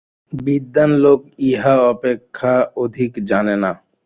[0.33, 1.19] বিদ্বান লোক
[1.49, 2.53] ইহা অপেক্ষা
[2.83, 3.71] অধিক জানে না।